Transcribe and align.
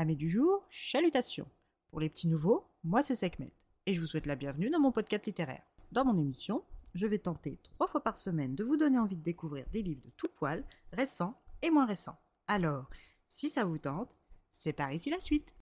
Amis 0.00 0.16
du 0.16 0.30
jour, 0.30 0.66
chalutations. 0.70 1.46
Pour 1.90 2.00
les 2.00 2.08
petits 2.08 2.26
nouveaux, 2.26 2.64
moi 2.84 3.02
c'est 3.02 3.14
Sekhmet 3.14 3.52
et 3.84 3.92
je 3.92 4.00
vous 4.00 4.06
souhaite 4.06 4.24
la 4.24 4.34
bienvenue 4.34 4.70
dans 4.70 4.80
mon 4.80 4.92
podcast 4.92 5.26
littéraire. 5.26 5.60
Dans 5.92 6.06
mon 6.06 6.18
émission, 6.18 6.64
je 6.94 7.06
vais 7.06 7.18
tenter 7.18 7.58
trois 7.64 7.86
fois 7.86 8.02
par 8.02 8.16
semaine 8.16 8.54
de 8.54 8.64
vous 8.64 8.78
donner 8.78 8.98
envie 8.98 9.16
de 9.16 9.22
découvrir 9.22 9.66
des 9.74 9.82
livres 9.82 10.00
de 10.02 10.10
tout 10.16 10.30
poil, 10.38 10.64
récents 10.94 11.38
et 11.60 11.68
moins 11.68 11.84
récents. 11.84 12.16
Alors, 12.46 12.88
si 13.28 13.50
ça 13.50 13.64
vous 13.64 13.76
tente, 13.76 14.22
c'est 14.50 14.72
par 14.72 14.90
ici 14.90 15.10
la 15.10 15.20
suite. 15.20 15.54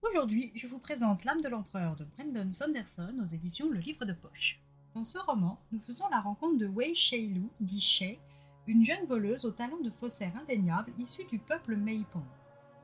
Aujourd'hui, 0.00 0.50
je 0.54 0.66
vous 0.66 0.78
présente 0.78 1.26
L'âme 1.26 1.42
de 1.42 1.48
l'empereur 1.50 1.96
de 1.96 2.06
Brendan 2.06 2.50
Sanderson 2.54 3.18
aux 3.22 3.26
éditions 3.26 3.68
Le 3.68 3.80
Livre 3.80 4.06
de 4.06 4.14
Poche. 4.14 4.62
Dans 4.94 5.04
ce 5.04 5.18
roman, 5.18 5.60
nous 5.72 5.80
faisons 5.80 6.08
la 6.08 6.22
rencontre 6.22 6.56
de 6.56 6.68
Wei 6.68 6.94
Sheilu, 6.94 7.42
dit 7.60 7.82
Shei, 7.82 8.18
une 8.70 8.84
jeune 8.84 9.04
voleuse 9.06 9.44
au 9.44 9.50
talent 9.50 9.80
de 9.82 9.90
faussaire 9.90 10.30
indéniable 10.40 10.92
issue 10.96 11.24
du 11.24 11.40
peuple 11.40 11.74
Meipong. 11.74 12.22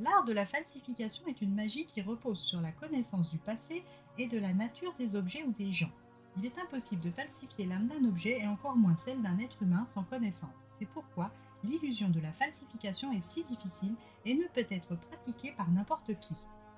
L'art 0.01 0.25
de 0.25 0.33
la 0.33 0.45
falsification 0.45 1.25
est 1.29 1.41
une 1.41 1.55
magie 1.55 1.87
qui 1.87 2.03
repose 2.03 2.41
sur 2.41 2.61
la 2.61 2.73
connaissance 2.73 3.31
du 3.31 3.39
passé 3.39 3.85
et 4.19 4.27
de 4.27 4.37
la 4.37 4.53
nature 4.53 4.93
des 4.99 5.15
objets 5.15 5.45
ou 5.45 5.53
des 5.53 5.71
gens. 5.71 5.93
Il 6.37 6.45
est 6.45 6.59
impossible 6.59 7.03
de 7.03 7.13
falsifier 7.13 7.67
l'âme 7.67 7.87
d'un 7.87 8.05
objet 8.09 8.41
et 8.41 8.49
encore 8.49 8.75
moins 8.75 8.97
celle 9.05 9.23
d'un 9.23 9.39
être 9.39 9.63
humain 9.63 9.87
sans 9.89 10.03
connaissance. 10.03 10.67
C'est 10.81 10.89
pourquoi 10.89 11.31
l'illusion 11.63 12.09
de 12.09 12.19
la 12.19 12.33
falsification 12.33 13.13
est 13.13 13.25
si 13.25 13.45
difficile 13.45 13.95
et 14.25 14.35
ne 14.35 14.49
peut 14.49 14.67
être 14.69 14.97
pratiquée 14.97 15.55
par 15.57 15.71
n'importe 15.71 16.19
qui. 16.19 16.35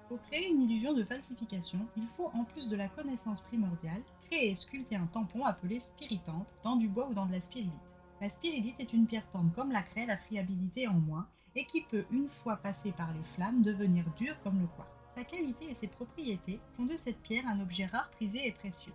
Pour 0.08 0.20
créer 0.24 0.50
une 0.50 0.60
illusion 0.60 0.92
de 0.92 1.04
falsification, 1.04 1.80
il 1.96 2.06
faut, 2.14 2.30
en 2.34 2.44
plus 2.44 2.68
de 2.68 2.76
la 2.76 2.88
connaissance 2.88 3.40
primordiale, 3.40 4.02
créer 4.26 4.50
et 4.50 4.54
sculpter 4.54 4.96
un 4.96 5.06
tampon 5.06 5.46
appelé 5.46 5.80
spiritampe 5.80 6.46
dans 6.62 6.76
du 6.76 6.88
bois 6.88 7.08
ou 7.08 7.14
dans 7.14 7.24
de 7.24 7.32
la 7.32 7.40
spirilite. 7.40 7.72
La 8.20 8.30
spirilite 8.30 8.80
est 8.80 8.92
une 8.92 9.06
pierre 9.06 9.28
tendre 9.30 9.52
comme 9.54 9.70
la 9.70 9.82
craie, 9.82 10.06
la 10.06 10.16
friabilité 10.16 10.88
en 10.88 10.94
moins, 10.94 11.28
et 11.54 11.64
qui 11.64 11.82
peut, 11.82 12.04
une 12.10 12.28
fois 12.28 12.56
passée 12.56 12.92
par 12.92 13.12
les 13.12 13.22
flammes, 13.34 13.62
devenir 13.62 14.04
dure 14.16 14.40
comme 14.42 14.60
le 14.60 14.66
quartz. 14.66 14.90
Sa 15.14 15.24
qualité 15.24 15.70
et 15.70 15.74
ses 15.74 15.86
propriétés 15.86 16.60
font 16.76 16.84
de 16.84 16.96
cette 16.96 17.20
pierre 17.22 17.46
un 17.46 17.60
objet 17.60 17.86
rare, 17.86 18.10
prisé 18.10 18.46
et 18.46 18.52
précieux. 18.52 18.92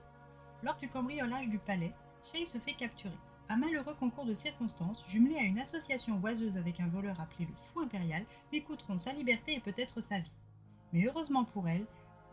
Lors 0.61 0.77
du 0.77 0.87
cambriolage 0.89 1.49
du 1.49 1.57
palais, 1.57 1.93
Shay 2.25 2.45
se 2.45 2.57
fait 2.57 2.73
capturer. 2.73 3.17
Un 3.49 3.57
malheureux 3.57 3.95
concours 3.99 4.25
de 4.25 4.33
circonstances, 4.33 5.05
jumelé 5.07 5.35
à 5.35 5.43
une 5.43 5.59
association 5.59 6.19
oiseuse 6.21 6.57
avec 6.57 6.79
un 6.79 6.87
voleur 6.87 7.19
appelé 7.19 7.45
le 7.45 7.55
Fou 7.57 7.81
Impérial, 7.81 8.25
lui 8.51 8.63
coûteront 8.63 8.97
sa 8.97 9.13
liberté 9.13 9.55
et 9.55 9.59
peut-être 9.59 10.01
sa 10.01 10.19
vie. 10.19 10.31
Mais 10.91 11.05
heureusement 11.05 11.43
pour 11.43 11.67
elle, 11.67 11.85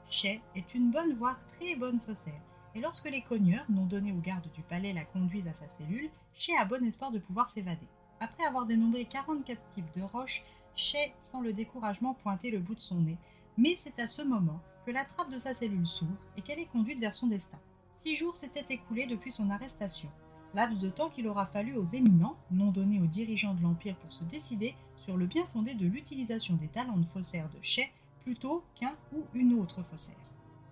Shay 0.09 0.41
est 0.55 0.75
une 0.75 0.91
bonne 0.91 1.14
voire 1.14 1.39
très 1.57 1.75
bonne 1.77 2.01
faussaire, 2.01 2.41
et 2.75 2.81
lorsque 2.81 3.11
les 3.11 3.23
cogneurs, 3.23 3.65
non 3.69 3.87
donnés 3.87 4.13
aux 4.13 4.21
gardes 4.21 4.51
du 4.55 4.63
palais, 4.63 4.93
la 4.93 5.05
conduisent 5.05 5.49
à 5.49 5.55
sa 5.55 5.69
cellule, 5.69 6.11
Shay 6.35 6.57
a 6.57 6.65
bon 6.65 6.85
espoir 6.85 7.11
de 7.11 7.19
pouvoir 7.19 7.51
s'évader. 7.51 7.89
Après 8.21 8.45
avoir 8.45 8.67
dénombré 8.67 9.05
44 9.07 9.61
types 9.75 9.97
de 9.97 10.03
roches, 10.03 10.45
Shay 10.77 11.13
sent 11.31 11.39
le 11.43 11.53
découragement 11.53 12.15
pointer 12.15 12.51
le 12.51 12.61
bout 12.61 12.75
de 12.75 12.81
son 12.81 13.01
nez, 13.01 13.17
mais 13.57 13.79
c'est 13.83 13.98
à 14.01 14.07
ce 14.07 14.23
moment 14.23 14.61
que 14.87 14.91
la 14.91 15.05
trappe 15.05 15.31
de 15.31 15.39
sa 15.39 15.55
cellule 15.55 15.87
s'ouvre 15.87 16.17
et 16.37 16.43
qu'elle 16.43 16.59
est 16.59 16.67
conduite 16.67 17.01
vers 17.01 17.15
son 17.15 17.27
destin. 17.27 17.59
Six 18.05 18.15
jours 18.15 18.37
s'étaient 18.37 18.67
écoulés 18.71 19.07
depuis 19.07 19.33
son 19.33 19.51
arrestation, 19.51 20.09
laps 20.55 20.79
de 20.79 20.91
temps 20.91 21.11
qu'il 21.11 21.29
aura 21.29 21.47
fallu 21.47 21.77
aux 21.77 21.85
éminents, 21.85 22.37
non 22.51 22.71
donnés 22.71 23.01
aux 23.01 23.07
dirigeants 23.07 23.55
de 23.55 23.63
l'Empire 23.63 23.97
pour 23.97 24.13
se 24.13 24.25
décider 24.25 24.75
sur 24.97 25.17
le 25.17 25.27
bien 25.27 25.47
fondé 25.47 25.75
de 25.75 25.87
l'utilisation 25.87 26.55
des 26.55 26.69
talents 26.69 26.97
de 26.97 27.07
faussaire 27.07 27.48
de 27.51 27.63
Shay 27.63 27.91
plutôt 28.23 28.63
qu'un 28.75 28.95
ou 29.13 29.25
une 29.35 29.55
autre 29.55 29.83
faussaire. 29.91 30.15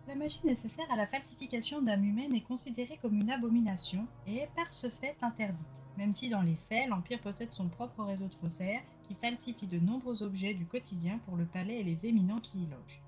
La 0.08 0.14
magie 0.14 0.40
nécessaire 0.42 0.90
à 0.90 0.96
la 0.96 1.06
falsification 1.06 1.82
d'âme 1.82 2.02
humaine 2.02 2.34
est 2.34 2.40
considérée 2.40 2.98
comme 3.02 3.20
une 3.20 3.30
abomination 3.30 4.06
et 4.26 4.38
est 4.38 4.50
par 4.56 4.72
ce 4.72 4.88
fait 4.88 5.14
interdite, 5.20 5.66
même 5.98 6.14
si 6.14 6.30
dans 6.30 6.40
les 6.40 6.56
faits, 6.56 6.88
l'Empire 6.88 7.20
possède 7.20 7.52
son 7.52 7.68
propre 7.68 8.02
réseau 8.04 8.26
de 8.26 8.34
faussaires 8.36 8.80
qui 9.02 9.14
falsifie 9.14 9.66
de 9.66 9.78
nombreux 9.78 10.22
objets 10.22 10.54
du 10.54 10.64
quotidien 10.64 11.18
pour 11.26 11.36
le 11.36 11.44
palais 11.44 11.80
et 11.80 11.84
les 11.84 12.06
éminents 12.06 12.40
qui 12.40 12.60
y 12.60 12.66
logent. 12.66 13.02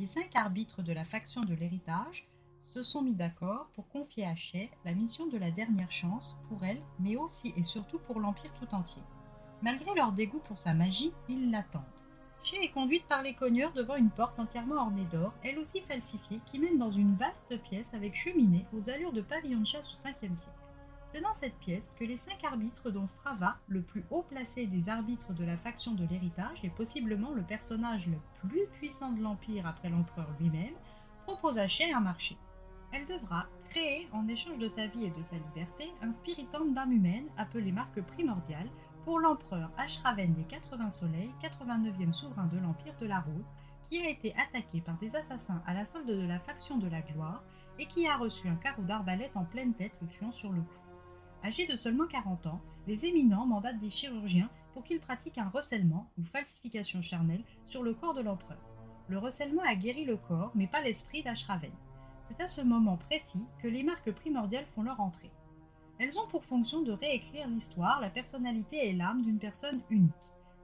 Les 0.00 0.08
cinq 0.08 0.34
arbitres 0.34 0.82
de 0.82 0.92
la 0.92 1.04
faction 1.04 1.42
de 1.42 1.54
l'héritage 1.54 2.26
se 2.66 2.82
sont 2.82 3.02
mis 3.02 3.14
d'accord 3.14 3.68
pour 3.76 3.88
confier 3.88 4.26
à 4.26 4.34
Shay 4.34 4.70
la 4.84 4.92
mission 4.92 5.28
de 5.28 5.38
la 5.38 5.52
dernière 5.52 5.92
chance 5.92 6.36
pour 6.48 6.64
elle, 6.64 6.82
mais 6.98 7.14
aussi 7.14 7.54
et 7.56 7.62
surtout 7.62 8.00
pour 8.00 8.18
l'Empire 8.18 8.52
tout 8.54 8.74
entier. 8.74 9.02
Malgré 9.62 9.94
leur 9.94 10.10
dégoût 10.10 10.40
pour 10.48 10.58
sa 10.58 10.74
magie, 10.74 11.12
ils 11.28 11.52
l'attendent. 11.52 11.99
Shay 12.42 12.64
est 12.64 12.70
conduite 12.70 13.04
par 13.06 13.22
les 13.22 13.34
cogneurs 13.34 13.72
devant 13.72 13.96
une 13.96 14.08
porte 14.08 14.38
entièrement 14.38 14.76
ornée 14.76 15.06
d'or, 15.12 15.34
elle 15.44 15.58
aussi 15.58 15.82
falsifiée, 15.82 16.40
qui 16.46 16.58
mène 16.58 16.78
dans 16.78 16.90
une 16.90 17.14
vaste 17.14 17.60
pièce 17.62 17.92
avec 17.92 18.14
cheminée 18.14 18.64
aux 18.72 18.88
allures 18.88 19.12
de 19.12 19.20
pavillon 19.20 19.60
de 19.60 19.66
chasse 19.66 19.90
au 19.92 19.96
5e 19.96 20.34
siècle. 20.34 20.56
C'est 21.12 21.20
dans 21.20 21.32
cette 21.32 21.58
pièce 21.58 21.94
que 21.98 22.04
les 22.04 22.16
cinq 22.16 22.42
arbitres, 22.44 22.90
dont 22.90 23.08
Frava, 23.08 23.58
le 23.68 23.82
plus 23.82 24.04
haut 24.10 24.22
placé 24.22 24.66
des 24.66 24.88
arbitres 24.88 25.34
de 25.34 25.44
la 25.44 25.58
faction 25.58 25.92
de 25.92 26.06
l'héritage 26.06 26.64
et 26.64 26.70
possiblement 26.70 27.32
le 27.32 27.42
personnage 27.42 28.06
le 28.06 28.16
plus 28.48 28.66
puissant 28.78 29.12
de 29.12 29.22
l'Empire 29.22 29.66
après 29.66 29.90
l'empereur 29.90 30.28
lui-même, 30.38 30.74
propose 31.26 31.58
à 31.58 31.68
Shay 31.68 31.92
un 31.92 32.00
marché. 32.00 32.38
Elle 32.92 33.06
devra 33.06 33.46
créer, 33.68 34.08
en 34.12 34.26
échange 34.28 34.58
de 34.58 34.68
sa 34.68 34.86
vie 34.86 35.04
et 35.04 35.10
de 35.10 35.22
sa 35.22 35.36
liberté, 35.36 35.92
un 36.00 36.12
spiritum 36.12 36.72
d'âme 36.72 36.92
humaine 36.92 37.28
appelé 37.36 37.70
marque 37.70 38.00
primordiale 38.00 38.68
pour 39.04 39.18
l'empereur 39.18 39.70
Ashraven 39.78 40.34
des 40.34 40.44
80 40.44 40.90
soleils, 40.90 41.30
89e 41.42 42.12
souverain 42.12 42.46
de 42.46 42.58
l'Empire 42.58 42.94
de 43.00 43.06
la 43.06 43.20
Rose, 43.20 43.52
qui 43.88 44.00
a 44.02 44.08
été 44.08 44.34
attaqué 44.36 44.80
par 44.80 44.96
des 44.98 45.14
assassins 45.16 45.62
à 45.66 45.74
la 45.74 45.86
solde 45.86 46.06
de 46.06 46.26
la 46.26 46.38
faction 46.38 46.78
de 46.78 46.88
la 46.88 47.00
gloire 47.00 47.42
et 47.78 47.86
qui 47.86 48.06
a 48.06 48.16
reçu 48.16 48.48
un 48.48 48.56
carreau 48.56 48.82
d'arbalète 48.82 49.36
en 49.36 49.44
pleine 49.44 49.74
tête 49.74 49.92
le 50.00 50.08
tuant 50.08 50.32
sur 50.32 50.52
le 50.52 50.60
coup. 50.60 51.44
Âgé 51.44 51.66
de 51.66 51.74
seulement 51.74 52.06
40 52.06 52.46
ans, 52.46 52.60
les 52.86 53.06
éminents 53.06 53.46
mandatent 53.46 53.80
des 53.80 53.90
chirurgiens 53.90 54.50
pour 54.74 54.84
qu'ils 54.84 55.00
pratiquent 55.00 55.38
un 55.38 55.48
recellement 55.48 56.10
ou 56.18 56.24
falsification 56.24 57.00
charnelle 57.00 57.44
sur 57.64 57.82
le 57.82 57.94
corps 57.94 58.14
de 58.14 58.20
l'empereur. 58.20 58.58
Le 59.08 59.18
recellement 59.18 59.62
a 59.62 59.74
guéri 59.74 60.04
le 60.04 60.16
corps, 60.16 60.52
mais 60.54 60.66
pas 60.66 60.82
l'esprit 60.82 61.22
d'Ashraven. 61.22 61.72
C'est 62.28 62.42
à 62.42 62.46
ce 62.46 62.60
moment 62.60 62.96
précis 62.96 63.44
que 63.58 63.66
les 63.66 63.82
marques 63.82 64.12
primordiales 64.12 64.66
font 64.74 64.82
leur 64.82 65.00
entrée. 65.00 65.30
Elles 66.00 66.18
ont 66.18 66.26
pour 66.28 66.46
fonction 66.46 66.80
de 66.80 66.92
réécrire 66.92 67.46
l'histoire, 67.46 68.00
la 68.00 68.08
personnalité 68.08 68.88
et 68.88 68.94
l'âme 68.94 69.22
d'une 69.22 69.38
personne 69.38 69.82
unique. 69.90 70.14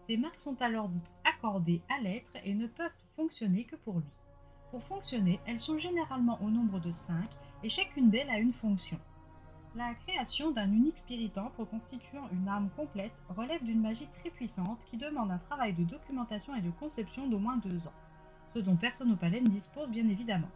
Ces 0.08 0.16
marques 0.16 0.41
sont 0.41 0.62
alors 0.62 0.88
dites 0.88 1.10
accordées 1.24 1.82
à 1.91 2.00
l'être 2.00 2.32
et 2.42 2.54
ne 2.54 2.66
peuvent 2.66 2.88
fonctionner 3.16 3.64
que 3.64 3.76
pour 3.76 3.97
lui. 3.97 4.10
Pour 4.70 4.82
fonctionner, 4.82 5.38
elles 5.47 5.60
sont 5.60 5.76
généralement 5.76 6.38
au 6.42 6.48
nombre 6.48 6.80
de 6.80 6.91
5 6.91 7.16
et 7.62 7.69
chacune 7.69 8.08
d'elles 8.08 8.30
a 8.30 8.38
une 8.38 8.54
fonction. 8.54 8.98
La 9.74 9.92
création 10.06 10.52
d'un 10.52 10.72
unique 10.72 10.97
spiritemple 10.97 11.66
constituant 11.66 12.30
une 12.32 12.48
âme 12.48 12.70
complète 12.74 13.12
relève 13.28 13.62
d'une 13.62 13.82
magie 13.82 14.08
très 14.18 14.30
puissante 14.30 14.82
qui 14.86 14.97
demande 14.97 15.30
un 15.30 15.38
travail 15.38 15.74
de 15.74 15.84
documentation 15.84 16.54
et 16.54 16.62
de 16.62 16.70
conception 16.70 17.26
d'au 17.26 17.38
moins 17.38 17.58
deux 17.58 17.86
ans, 17.86 18.00
ce 18.54 18.58
dont 18.58 18.76
personne 18.76 19.12
au 19.12 19.16
palais 19.16 19.42
ne 19.42 19.48
dispose 19.48 19.91
bien 19.91 20.08
évidemment. 20.08 20.48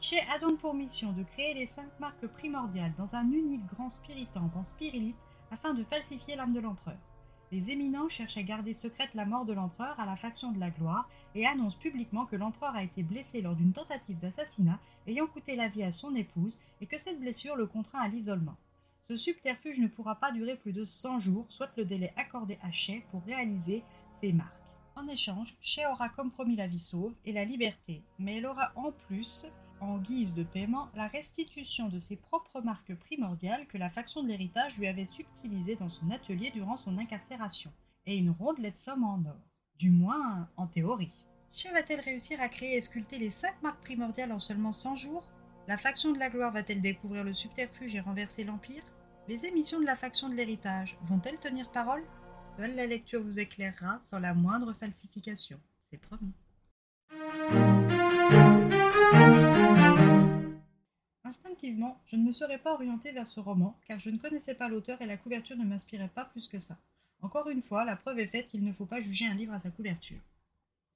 Chez 0.00 0.20
a 0.34 0.38
donc 0.38 0.58
pour 0.58 0.74
mission 0.74 1.12
de 1.12 1.22
créer 1.22 1.54
les 1.54 1.66
cinq 1.66 1.88
marques 1.98 2.26
primordiales 2.26 2.92
dans 2.98 3.14
un 3.14 3.30
unique 3.30 3.64
grand 3.66 3.88
spiritemple 3.88 4.58
en 4.58 4.62
spirilite 4.62 5.16
afin 5.50 5.72
de 5.72 5.84
falsifier 5.84 6.36
l'âme 6.36 6.52
de 6.52 6.60
l'empereur. 6.60 6.98
Les 7.52 7.70
éminents 7.70 8.08
cherchent 8.08 8.36
à 8.36 8.42
garder 8.42 8.74
secrète 8.74 9.14
la 9.14 9.24
mort 9.24 9.44
de 9.44 9.52
l'empereur 9.52 9.98
à 10.00 10.06
la 10.06 10.16
faction 10.16 10.50
de 10.50 10.58
la 10.58 10.70
gloire 10.70 11.08
et 11.34 11.46
annoncent 11.46 11.78
publiquement 11.78 12.26
que 12.26 12.36
l'empereur 12.36 12.74
a 12.74 12.82
été 12.82 13.02
blessé 13.02 13.40
lors 13.40 13.54
d'une 13.54 13.72
tentative 13.72 14.18
d'assassinat 14.18 14.80
ayant 15.06 15.26
coûté 15.26 15.54
la 15.54 15.68
vie 15.68 15.84
à 15.84 15.92
son 15.92 16.14
épouse 16.14 16.58
et 16.80 16.86
que 16.86 16.98
cette 16.98 17.20
blessure 17.20 17.56
le 17.56 17.66
contraint 17.66 18.00
à 18.00 18.08
l'isolement. 18.08 18.56
Ce 19.08 19.16
subterfuge 19.16 19.78
ne 19.78 19.86
pourra 19.86 20.16
pas 20.16 20.32
durer 20.32 20.56
plus 20.56 20.72
de 20.72 20.84
100 20.84 21.18
jours, 21.18 21.46
soit 21.50 21.70
le 21.76 21.84
délai 21.84 22.12
accordé 22.16 22.58
à 22.62 22.72
Shay 22.72 23.04
pour 23.10 23.22
réaliser 23.22 23.84
ces 24.20 24.32
marques. 24.32 24.60
En 24.96 25.06
échange, 25.08 25.54
Shay 25.60 25.86
aura 25.86 26.08
compromis 26.08 26.56
la 26.56 26.66
vie 26.66 26.80
sauve 26.80 27.14
et 27.24 27.32
la 27.32 27.44
liberté, 27.44 28.02
mais 28.18 28.38
elle 28.38 28.46
aura 28.46 28.72
en 28.76 28.92
plus 28.92 29.46
en 29.80 29.98
guise 29.98 30.34
de 30.34 30.42
paiement 30.42 30.88
la 30.94 31.08
restitution 31.08 31.88
de 31.88 31.98
ses 31.98 32.16
propres 32.16 32.60
marques 32.60 32.94
primordiales 32.94 33.66
que 33.66 33.78
la 33.78 33.90
faction 33.90 34.22
de 34.22 34.28
l'héritage 34.28 34.78
lui 34.78 34.86
avait 34.86 35.04
subtilisées 35.04 35.76
dans 35.76 35.88
son 35.88 36.10
atelier 36.10 36.50
durant 36.50 36.76
son 36.76 36.98
incarcération, 36.98 37.72
et 38.06 38.16
une 38.16 38.30
rondelette 38.30 38.78
somme 38.78 39.04
en 39.04 39.22
or. 39.26 39.50
Du 39.78 39.90
moins, 39.90 40.48
en 40.56 40.66
théorie. 40.66 41.24
Chez 41.52 41.70
va-t-elle 41.70 42.00
réussir 42.00 42.40
à 42.40 42.48
créer 42.48 42.76
et 42.76 42.80
sculpter 42.80 43.18
les 43.18 43.30
cinq 43.30 43.54
marques 43.62 43.82
primordiales 43.82 44.32
en 44.32 44.38
seulement 44.38 44.72
100 44.72 44.96
jours? 44.96 45.28
La 45.68 45.76
faction 45.76 46.12
de 46.12 46.18
la 46.18 46.30
gloire 46.30 46.52
va-t-elle 46.52 46.82
découvrir 46.82 47.24
le 47.24 47.32
subterfuge 47.32 47.94
et 47.94 48.00
renverser 48.00 48.44
l'Empire? 48.44 48.82
Les 49.28 49.46
émissions 49.46 49.80
de 49.80 49.86
la 49.86 49.96
faction 49.96 50.28
de 50.28 50.34
l'héritage 50.34 50.96
vont-elles 51.02 51.38
tenir 51.38 51.70
parole? 51.70 52.04
Seule 52.56 52.74
la 52.74 52.86
lecture 52.86 53.22
vous 53.22 53.38
éclairera 53.38 53.98
sans 53.98 54.18
la 54.18 54.34
moindre 54.34 54.72
falsification. 54.74 55.58
C'est 55.90 55.98
promis. 55.98 56.32
Instinctivement, 61.34 62.00
je 62.06 62.14
ne 62.14 62.22
me 62.22 62.30
serais 62.30 62.58
pas 62.58 62.74
orientée 62.74 63.10
vers 63.10 63.26
ce 63.26 63.40
roman, 63.40 63.76
car 63.88 63.98
je 63.98 64.08
ne 64.08 64.18
connaissais 64.18 64.54
pas 64.54 64.68
l'auteur 64.68 65.02
et 65.02 65.06
la 65.06 65.16
couverture 65.16 65.56
ne 65.56 65.64
m'inspirait 65.64 66.06
pas 66.14 66.24
plus 66.26 66.46
que 66.46 66.60
ça. 66.60 66.78
Encore 67.22 67.48
une 67.48 67.60
fois, 67.60 67.84
la 67.84 67.96
preuve 67.96 68.20
est 68.20 68.28
faite 68.28 68.46
qu'il 68.46 68.62
ne 68.62 68.72
faut 68.72 68.86
pas 68.86 69.00
juger 69.00 69.26
un 69.26 69.34
livre 69.34 69.52
à 69.52 69.58
sa 69.58 69.72
couverture. 69.72 70.20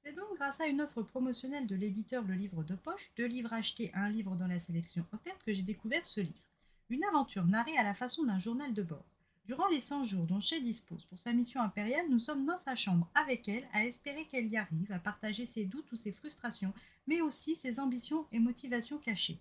C'est 0.04 0.12
donc 0.12 0.36
grâce 0.36 0.60
à 0.60 0.68
une 0.68 0.80
offre 0.80 1.02
promotionnelle 1.02 1.66
de 1.66 1.74
l'éditeur 1.74 2.22
Le 2.22 2.34
Livre 2.34 2.62
de 2.62 2.76
Poche, 2.76 3.10
deux 3.16 3.26
livres 3.26 3.52
achetés 3.52 3.90
à 3.94 4.02
un 4.02 4.10
livre 4.10 4.36
dans 4.36 4.46
la 4.46 4.60
sélection 4.60 5.04
offerte, 5.12 5.42
que 5.44 5.52
j'ai 5.52 5.62
découvert 5.62 6.06
ce 6.06 6.20
livre. 6.20 6.46
Une 6.88 7.02
aventure 7.02 7.44
narrée 7.44 7.76
à 7.76 7.82
la 7.82 7.94
façon 7.94 8.22
d'un 8.22 8.38
journal 8.38 8.72
de 8.72 8.84
bord. 8.84 9.04
Durant 9.46 9.66
les 9.66 9.80
100 9.80 10.04
jours 10.04 10.26
dont 10.26 10.38
Shay 10.38 10.60
dispose 10.60 11.04
pour 11.06 11.18
sa 11.18 11.32
mission 11.32 11.60
impériale, 11.60 12.08
nous 12.10 12.20
sommes 12.20 12.46
dans 12.46 12.58
sa 12.58 12.76
chambre 12.76 13.10
avec 13.16 13.48
elle, 13.48 13.66
à 13.72 13.84
espérer 13.84 14.26
qu'elle 14.26 14.46
y 14.46 14.56
arrive, 14.56 14.92
à 14.92 15.00
partager 15.00 15.46
ses 15.46 15.64
doutes 15.64 15.90
ou 15.90 15.96
ses 15.96 16.12
frustrations, 16.12 16.72
mais 17.08 17.22
aussi 17.22 17.56
ses 17.56 17.80
ambitions 17.80 18.24
et 18.30 18.38
motivations 18.38 18.98
cachées. 18.98 19.40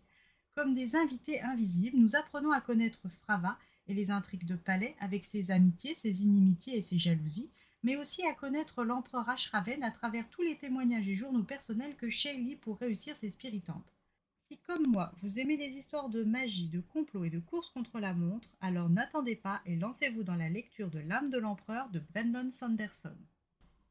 Comme 0.58 0.74
des 0.74 0.96
invités 0.96 1.40
invisibles, 1.44 2.00
nous 2.00 2.16
apprenons 2.16 2.52
à 2.52 2.62
connaître 2.62 3.08
Frava 3.10 3.60
et 3.88 3.94
les 3.94 4.10
intrigues 4.10 4.48
de 4.48 4.56
palais 4.56 4.96
avec 5.00 5.24
ses 5.24 5.52
amitiés, 5.52 5.94
ses 5.94 6.24
inimitiés 6.24 6.78
et 6.78 6.82
ses 6.82 6.98
jalousies, 6.98 7.52
mais 7.84 7.96
aussi 7.96 8.26
à 8.26 8.34
connaître 8.34 8.84
l'empereur 8.84 9.30
Ashraven 9.30 9.84
à 9.84 9.92
travers 9.92 10.28
tous 10.32 10.42
les 10.42 10.58
témoignages 10.58 11.08
et 11.08 11.14
journaux 11.14 11.44
personnels 11.44 11.96
que 11.96 12.10
Shay 12.10 12.38
lit 12.38 12.56
pour 12.56 12.80
réussir 12.80 13.16
ses 13.16 13.30
spiritantes. 13.30 13.94
Si 14.50 14.58
comme 14.66 14.88
moi, 14.88 15.12
vous 15.22 15.40
aimez 15.40 15.58
les 15.58 15.78
histoires 15.78 16.10
de 16.10 16.24
magie, 16.24 16.70
de 16.70 16.80
complot 16.80 17.26
et 17.26 17.30
de 17.30 17.38
course 17.38 17.70
contre 17.70 18.00
la 18.00 18.16
montre, 18.16 18.50
alors 18.60 18.90
n'attendez 18.90 19.36
pas 19.36 19.62
et 19.68 19.76
lancez-vous 19.76 20.24
dans 20.24 20.38
la 20.38 20.50
lecture 20.50 20.90
de 20.90 20.98
L'âme 20.98 21.30
de 21.30 21.38
l'empereur 21.38 21.88
de 21.92 22.00
Brandon 22.00 22.50
Sanderson. 22.50 23.16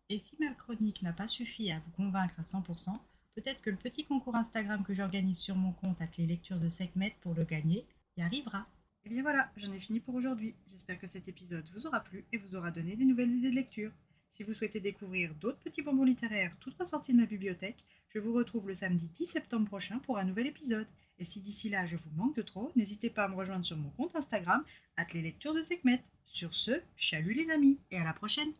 Et 0.09 0.19
si 0.19 0.37
ma 0.41 0.53
chronique 0.55 1.03
n'a 1.03 1.13
pas 1.13 1.29
suffi 1.29 1.71
à 1.71 1.79
vous 1.79 1.93
convaincre 1.93 2.41
à 2.41 2.43
100%, 2.43 2.99
peut-être 3.37 3.61
que 3.61 3.71
le 3.71 3.77
petit 3.77 4.05
concours 4.05 4.35
Instagram 4.35 4.83
que 4.83 4.95
j'organise 4.95 5.39
sur 5.39 5.55
mon 5.55 5.73
compte 5.73 6.01
avec 6.01 6.17
les 6.17 6.27
lectures 6.27 6.59
de 6.59 6.69
Sekhmet 6.69 7.15
pour 7.21 7.35
le 7.35 7.45
gagner 7.45 7.87
y 8.17 8.23
arrivera. 8.23 8.67
Et 9.05 9.11
bien 9.11 9.23
voilà, 9.23 9.53
j'en 9.57 9.73
ai 9.73 9.79
fini 9.79 10.01
pour 10.01 10.15
aujourd'hui. 10.15 10.55
J'espère 10.71 10.99
que 10.99 11.07
cet 11.07 11.29
épisode 11.29 11.69
vous 11.75 11.87
aura 11.87 12.01
plu 12.01 12.25
et 12.33 12.39
vous 12.39 12.57
aura 12.57 12.71
donné 12.71 12.97
des 12.97 13.05
nouvelles 13.05 13.31
idées 13.31 13.51
de 13.51 13.55
lecture. 13.55 13.93
Si 14.33 14.43
vous 14.43 14.55
souhaitez 14.55 14.81
découvrir 14.81 15.35
d'autres 15.35 15.61
petits 15.61 15.83
bonbons 15.83 16.05
littéraires 16.05 16.57
tout 16.61 16.73
ressortis 16.81 17.13
de 17.13 17.19
ma 17.19 17.27
bibliothèque, 17.27 17.85
je 18.09 18.19
vous 18.19 18.33
retrouve 18.33 18.69
le 18.69 18.75
samedi 18.75 19.09
10 19.11 19.27
septembre 19.27 19.67
prochain 19.67 19.99
pour 19.99 20.19
un 20.19 20.25
nouvel 20.25 20.47
épisode. 20.47 20.89
Et 21.19 21.25
si 21.25 21.41
d'ici 21.41 21.69
là 21.69 21.87
je 21.87 21.97
vous 21.97 22.11
manque 22.17 22.37
de 22.37 22.43
trop, 22.43 22.73
n'hésitez 22.75 23.11
pas 23.11 23.25
à 23.25 23.29
me 23.29 23.37
rejoindre 23.37 23.67
sur 23.67 23.77
mon 23.77 23.91
compte 23.91 24.17
Instagram, 24.17 24.65
les 25.13 25.23
lectures 25.23 25.55
de 25.55 25.61
Sekhmet. 25.61 26.03
Sur 26.25 26.55
ce, 26.55 26.81
chalut 26.97 27.35
les 27.35 27.51
amis, 27.51 27.79
et 27.91 27.99
à 27.99 28.05
la 28.05 28.13
prochaine! 28.13 28.53